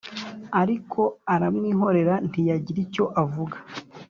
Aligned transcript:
ariko 0.61 1.01
aramwihorera 1.33 2.15
ntiyagira 2.29 2.79
icyo 2.85 3.05
avuga. 3.23 3.57